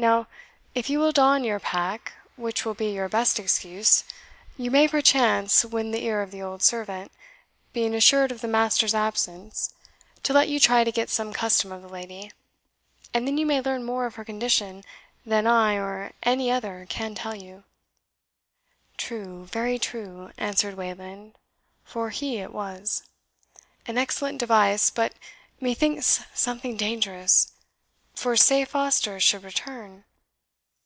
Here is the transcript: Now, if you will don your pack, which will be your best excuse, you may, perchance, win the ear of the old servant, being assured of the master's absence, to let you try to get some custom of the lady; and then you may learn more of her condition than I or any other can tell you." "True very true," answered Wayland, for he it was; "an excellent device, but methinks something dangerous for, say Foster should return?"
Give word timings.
Now, 0.00 0.26
if 0.74 0.88
you 0.88 0.98
will 0.98 1.12
don 1.12 1.44
your 1.44 1.60
pack, 1.60 2.14
which 2.36 2.64
will 2.64 2.72
be 2.72 2.92
your 2.94 3.10
best 3.10 3.38
excuse, 3.38 4.04
you 4.56 4.70
may, 4.70 4.88
perchance, 4.88 5.66
win 5.66 5.90
the 5.90 6.02
ear 6.04 6.22
of 6.22 6.30
the 6.30 6.40
old 6.40 6.62
servant, 6.62 7.12
being 7.74 7.94
assured 7.94 8.32
of 8.32 8.40
the 8.40 8.48
master's 8.48 8.94
absence, 8.94 9.74
to 10.22 10.32
let 10.32 10.48
you 10.48 10.58
try 10.58 10.82
to 10.82 10.90
get 10.90 11.10
some 11.10 11.34
custom 11.34 11.70
of 11.70 11.82
the 11.82 11.90
lady; 11.90 12.32
and 13.12 13.28
then 13.28 13.36
you 13.36 13.44
may 13.44 13.60
learn 13.60 13.84
more 13.84 14.06
of 14.06 14.14
her 14.14 14.24
condition 14.24 14.82
than 15.26 15.46
I 15.46 15.74
or 15.74 16.12
any 16.22 16.50
other 16.50 16.86
can 16.88 17.14
tell 17.14 17.34
you." 17.36 17.64
"True 18.96 19.44
very 19.44 19.78
true," 19.78 20.32
answered 20.38 20.74
Wayland, 20.74 21.36
for 21.84 22.08
he 22.08 22.38
it 22.38 22.52
was; 22.54 23.02
"an 23.84 23.98
excellent 23.98 24.38
device, 24.38 24.88
but 24.88 25.12
methinks 25.60 26.22
something 26.32 26.78
dangerous 26.78 27.50
for, 28.14 28.36
say 28.36 28.62
Foster 28.62 29.18
should 29.18 29.42
return?" 29.42 30.04